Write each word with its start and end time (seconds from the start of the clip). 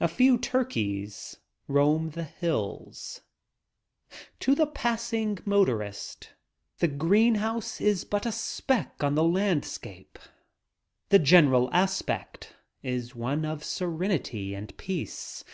A 0.00 0.08
few 0.08 0.38
turkeys 0.38 1.36
roam 1.68 2.12
the 2.12 2.24
hills. 2.24 3.20
To 4.38 4.54
the 4.54 4.66
passing 4.66 5.38
motorist 5.44 6.30
the 6.78 6.88
green 6.88 7.34
house 7.34 7.78
is 7.78 8.06
but 8.06 8.24
a 8.24 8.32
speck 8.32 9.04
on 9.04 9.16
the 9.16 9.22
landscape. 9.22 10.18
The 11.10 11.18
general 11.18 11.68
aspect 11.74 12.56
is 12.82 13.14
one 13.14 13.44
of 13.44 13.62
serenity 13.62 14.54
and 14.54 14.74
peace. 14.78 15.44